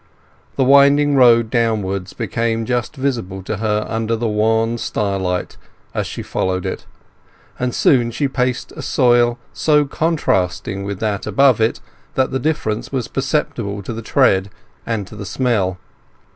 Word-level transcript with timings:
The 0.55 0.63
winding 0.63 1.13
road 1.13 1.51
downwards 1.51 2.13
became 2.13 2.65
just 2.65 2.95
visible 2.95 3.43
to 3.43 3.57
her 3.57 3.85
under 3.87 4.15
the 4.15 4.27
wan 4.27 4.79
starlight 4.79 5.57
as 5.93 6.07
she 6.07 6.23
followed 6.23 6.65
it, 6.65 6.87
and 7.59 7.71
soon 7.75 8.09
she 8.09 8.27
paced 8.27 8.71
a 8.71 8.81
soil 8.81 9.37
so 9.53 9.85
contrasting 9.85 10.83
with 10.85 10.99
that 11.01 11.27
above 11.27 11.61
it 11.61 11.81
that 12.15 12.31
the 12.31 12.39
difference 12.39 12.91
was 12.91 13.07
perceptible 13.07 13.83
to 13.83 13.93
the 13.93 14.01
tread 14.01 14.49
and 14.87 15.05
to 15.05 15.15
the 15.15 15.23
smell. 15.23 15.77